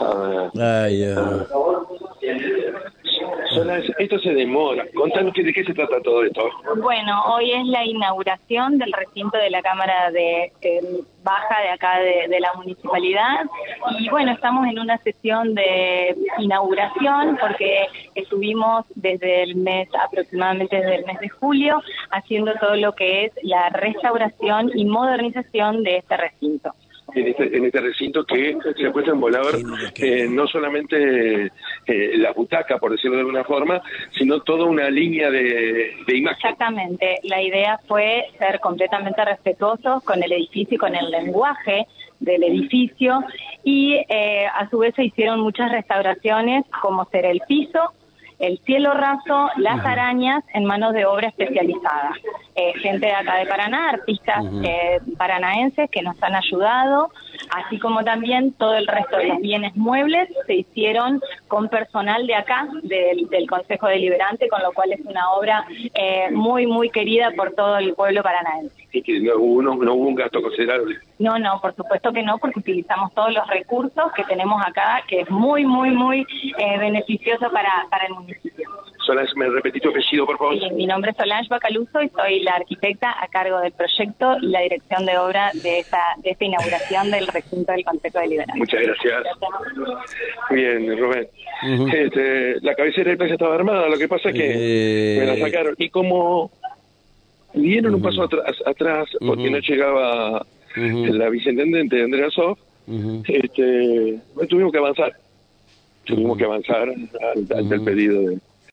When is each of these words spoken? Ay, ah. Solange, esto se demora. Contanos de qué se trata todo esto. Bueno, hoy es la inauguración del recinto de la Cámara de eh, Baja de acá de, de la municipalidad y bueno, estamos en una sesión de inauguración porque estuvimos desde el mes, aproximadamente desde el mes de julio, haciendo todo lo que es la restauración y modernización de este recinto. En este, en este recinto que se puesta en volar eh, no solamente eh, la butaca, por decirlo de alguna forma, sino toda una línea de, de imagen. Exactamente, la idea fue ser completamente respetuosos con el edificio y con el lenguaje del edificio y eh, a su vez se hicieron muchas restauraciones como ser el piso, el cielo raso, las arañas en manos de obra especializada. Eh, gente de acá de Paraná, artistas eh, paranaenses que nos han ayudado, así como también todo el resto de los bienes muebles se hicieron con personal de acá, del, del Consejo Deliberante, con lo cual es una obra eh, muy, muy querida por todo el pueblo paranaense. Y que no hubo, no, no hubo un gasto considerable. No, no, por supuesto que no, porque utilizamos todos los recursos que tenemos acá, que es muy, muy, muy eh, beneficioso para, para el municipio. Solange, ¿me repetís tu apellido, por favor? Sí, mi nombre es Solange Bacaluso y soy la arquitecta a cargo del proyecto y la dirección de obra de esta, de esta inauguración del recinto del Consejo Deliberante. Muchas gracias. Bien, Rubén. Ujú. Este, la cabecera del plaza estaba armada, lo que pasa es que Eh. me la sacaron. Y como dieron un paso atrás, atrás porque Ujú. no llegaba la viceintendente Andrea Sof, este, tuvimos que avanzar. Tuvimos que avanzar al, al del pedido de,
Ay, 0.00 1.04
ah. 1.04 1.46
Solange, 3.54 3.92
esto 3.98 4.18
se 4.18 4.34
demora. 4.34 4.84
Contanos 4.94 5.32
de 5.34 5.52
qué 5.52 5.64
se 5.64 5.74
trata 5.74 6.00
todo 6.02 6.24
esto. 6.24 6.48
Bueno, 6.82 7.22
hoy 7.26 7.52
es 7.52 7.64
la 7.66 7.84
inauguración 7.84 8.78
del 8.78 8.92
recinto 8.92 9.38
de 9.38 9.50
la 9.50 9.62
Cámara 9.62 10.10
de 10.10 10.52
eh, 10.60 10.80
Baja 11.22 11.62
de 11.62 11.68
acá 11.70 12.00
de, 12.00 12.28
de 12.28 12.40
la 12.40 12.52
municipalidad 12.54 13.44
y 13.98 14.08
bueno, 14.10 14.32
estamos 14.32 14.66
en 14.66 14.78
una 14.78 14.98
sesión 14.98 15.54
de 15.54 16.16
inauguración 16.38 17.38
porque 17.40 17.86
estuvimos 18.14 18.84
desde 18.94 19.42
el 19.42 19.56
mes, 19.56 19.88
aproximadamente 20.02 20.76
desde 20.76 20.96
el 20.96 21.06
mes 21.06 21.20
de 21.20 21.28
julio, 21.28 21.82
haciendo 22.10 22.52
todo 22.60 22.76
lo 22.76 22.92
que 22.94 23.26
es 23.26 23.32
la 23.42 23.70
restauración 23.70 24.70
y 24.74 24.84
modernización 24.84 25.82
de 25.82 25.98
este 25.98 26.16
recinto. 26.16 26.72
En 27.14 27.28
este, 27.28 27.56
en 27.56 27.64
este 27.64 27.80
recinto 27.80 28.24
que 28.24 28.56
se 28.76 28.90
puesta 28.90 29.12
en 29.12 29.20
volar 29.20 29.42
eh, 29.96 30.26
no 30.28 30.46
solamente 30.46 31.46
eh, 31.86 32.16
la 32.16 32.32
butaca, 32.32 32.78
por 32.78 32.92
decirlo 32.92 33.16
de 33.16 33.20
alguna 33.20 33.44
forma, 33.44 33.80
sino 34.18 34.40
toda 34.40 34.64
una 34.64 34.90
línea 34.90 35.30
de, 35.30 35.92
de 36.06 36.16
imagen. 36.16 36.36
Exactamente, 36.36 37.20
la 37.22 37.40
idea 37.40 37.78
fue 37.86 38.24
ser 38.38 38.58
completamente 38.60 39.24
respetuosos 39.24 40.02
con 40.02 40.22
el 40.22 40.32
edificio 40.32 40.74
y 40.74 40.78
con 40.78 40.94
el 40.94 41.10
lenguaje 41.10 41.86
del 42.20 42.42
edificio 42.42 43.22
y 43.62 43.94
eh, 44.08 44.46
a 44.46 44.68
su 44.70 44.78
vez 44.78 44.94
se 44.94 45.04
hicieron 45.04 45.40
muchas 45.40 45.70
restauraciones 45.70 46.64
como 46.82 47.04
ser 47.06 47.26
el 47.26 47.40
piso, 47.46 47.92
el 48.38 48.58
cielo 48.64 48.92
raso, 48.92 49.50
las 49.56 49.84
arañas 49.84 50.42
en 50.54 50.64
manos 50.64 50.92
de 50.94 51.06
obra 51.06 51.28
especializada. 51.28 52.12
Eh, 52.56 52.72
gente 52.78 53.06
de 53.06 53.12
acá 53.12 53.36
de 53.38 53.46
Paraná, 53.46 53.90
artistas 53.90 54.44
eh, 54.62 55.00
paranaenses 55.18 55.90
que 55.90 56.02
nos 56.02 56.22
han 56.22 56.36
ayudado, 56.36 57.10
así 57.50 57.80
como 57.80 58.04
también 58.04 58.52
todo 58.52 58.76
el 58.76 58.86
resto 58.86 59.16
de 59.16 59.26
los 59.26 59.40
bienes 59.40 59.74
muebles 59.74 60.28
se 60.46 60.54
hicieron 60.54 61.20
con 61.48 61.68
personal 61.68 62.24
de 62.28 62.36
acá, 62.36 62.68
del, 62.84 63.28
del 63.28 63.48
Consejo 63.48 63.88
Deliberante, 63.88 64.48
con 64.48 64.62
lo 64.62 64.72
cual 64.72 64.92
es 64.92 65.00
una 65.04 65.32
obra 65.32 65.64
eh, 65.94 66.30
muy, 66.30 66.68
muy 66.68 66.90
querida 66.90 67.32
por 67.36 67.54
todo 67.54 67.78
el 67.78 67.92
pueblo 67.94 68.22
paranaense. 68.22 68.86
Y 68.92 69.02
que 69.02 69.18
no 69.18 69.34
hubo, 69.36 69.60
no, 69.60 69.74
no 69.74 69.94
hubo 69.94 70.08
un 70.10 70.14
gasto 70.14 70.40
considerable. 70.40 70.98
No, 71.18 71.36
no, 71.40 71.60
por 71.60 71.74
supuesto 71.74 72.12
que 72.12 72.22
no, 72.22 72.38
porque 72.38 72.60
utilizamos 72.60 73.12
todos 73.14 73.34
los 73.34 73.48
recursos 73.48 74.12
que 74.14 74.22
tenemos 74.24 74.62
acá, 74.64 75.02
que 75.08 75.22
es 75.22 75.30
muy, 75.30 75.64
muy, 75.64 75.90
muy 75.90 76.24
eh, 76.56 76.78
beneficioso 76.78 77.50
para, 77.50 77.86
para 77.90 78.06
el 78.06 78.14
municipio. 78.14 78.53
Solange, 79.04 79.32
¿me 79.36 79.48
repetís 79.48 79.82
tu 79.82 79.90
apellido, 79.90 80.24
por 80.26 80.38
favor? 80.38 80.58
Sí, 80.58 80.70
mi 80.74 80.86
nombre 80.86 81.10
es 81.10 81.16
Solange 81.16 81.48
Bacaluso 81.48 82.02
y 82.02 82.08
soy 82.08 82.40
la 82.40 82.52
arquitecta 82.54 83.14
a 83.22 83.28
cargo 83.28 83.60
del 83.60 83.72
proyecto 83.72 84.36
y 84.40 84.46
la 84.46 84.60
dirección 84.60 85.04
de 85.06 85.18
obra 85.18 85.50
de 85.62 85.78
esta, 85.80 86.00
de 86.22 86.30
esta 86.30 86.44
inauguración 86.44 87.10
del 87.10 87.26
recinto 87.26 87.72
del 87.72 87.84
Consejo 87.84 88.18
Deliberante. 88.20 88.58
Muchas 88.58 88.80
gracias. 88.80 89.22
Bien, 90.50 90.98
Rubén. 90.98 91.28
Ujú. 91.74 91.88
Este, 91.88 92.60
la 92.60 92.74
cabecera 92.74 93.08
del 93.10 93.18
plaza 93.18 93.34
estaba 93.34 93.54
armada, 93.54 93.88
lo 93.88 93.96
que 93.98 94.08
pasa 94.08 94.30
es 94.30 94.34
que 94.34 94.52
Eh. 94.54 95.18
me 95.20 95.26
la 95.26 95.36
sacaron. 95.46 95.74
Y 95.78 95.88
como 95.90 96.50
dieron 97.52 97.94
un 97.94 98.02
paso 98.02 98.22
atrás, 98.24 98.56
atrás 98.66 99.08
porque 99.20 99.44
Ujú. 99.44 99.50
no 99.52 99.58
llegaba 99.58 100.46
la 100.76 101.28
viceintendente 101.28 102.02
Andrea 102.02 102.30
Sof, 102.30 102.58
este, 103.28 104.18
tuvimos 104.48 104.72
que 104.72 104.78
avanzar. 104.78 105.12
Tuvimos 106.04 106.36
que 106.36 106.44
avanzar 106.44 106.88
al, 106.90 107.56
al 107.56 107.68
del 107.68 107.82
pedido 107.82 108.20
de, 108.28 108.38